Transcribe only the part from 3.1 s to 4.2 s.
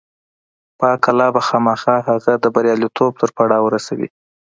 تر پړاوه رسوي.